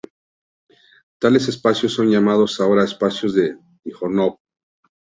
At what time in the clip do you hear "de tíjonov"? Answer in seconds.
3.35-4.39